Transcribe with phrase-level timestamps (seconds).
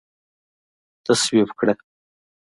[1.05, 1.73] تصویب کړه